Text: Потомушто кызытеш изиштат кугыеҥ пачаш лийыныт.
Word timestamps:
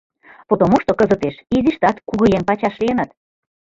Потомушто 0.47 0.91
кызытеш 0.99 1.35
изиштат 1.55 1.97
кугыеҥ 2.09 2.41
пачаш 2.49 2.75
лийыныт. 2.81 3.09